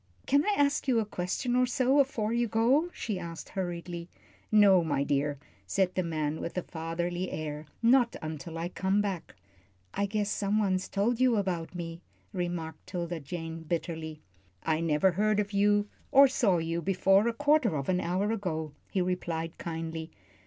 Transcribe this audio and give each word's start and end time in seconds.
"Can 0.25 0.43
I 0.43 0.55
ask 0.57 0.87
you 0.87 0.99
a 0.99 1.05
question 1.05 1.55
or 1.55 1.67
so 1.67 1.99
afore 1.99 2.33
you 2.33 2.47
go?" 2.47 2.89
she 2.91 3.19
asked, 3.19 3.49
hurriedly. 3.49 4.09
"No, 4.51 4.83
my 4.83 5.03
dear," 5.03 5.37
said 5.67 5.93
the 5.93 6.01
man, 6.01 6.39
with 6.41 6.57
a 6.57 6.63
fatherly 6.63 7.29
air. 7.29 7.67
"Not 7.83 8.15
until 8.19 8.57
I 8.57 8.69
come 8.69 8.99
back." 8.99 9.35
"I 9.93 10.07
guess 10.07 10.31
some 10.31 10.57
one's 10.57 10.87
told 10.89 11.21
you 11.21 11.35
about 11.35 11.75
me," 11.75 12.01
remarked 12.33 12.87
'Tilda 12.87 13.19
Jane, 13.19 13.61
bitterly. 13.61 14.21
"I 14.63 14.79
never 14.79 15.11
heard 15.11 15.39
of 15.39 15.53
you, 15.53 15.87
or 16.11 16.27
saw 16.27 16.57
you 16.57 16.81
before 16.81 17.27
a 17.27 17.31
quarter 17.33 17.75
of 17.75 17.87
an 17.87 18.01
hour 18.01 18.31
ago," 18.31 18.71
he 18.89 19.03
replied, 19.03 19.55
kindly. 19.59 20.09